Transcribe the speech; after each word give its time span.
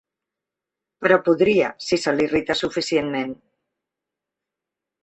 Però 1.05 1.17
podria, 1.27 1.69
si 1.89 2.01
se 2.07 2.15
l'irrita 2.17 2.59
suficientment. 2.63 3.39